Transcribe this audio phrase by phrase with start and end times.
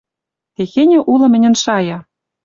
[0.55, 1.97] Техеньӹ улы мӹньӹн шая: